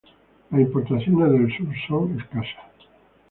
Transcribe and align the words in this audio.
Las 0.49 0.59
importaciones 0.61 1.31
del 1.31 1.55
sur 1.55 1.67
son 1.87 2.19
escasas. 2.19 2.65